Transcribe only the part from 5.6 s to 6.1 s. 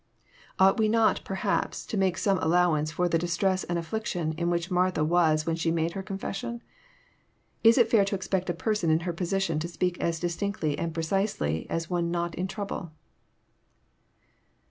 made her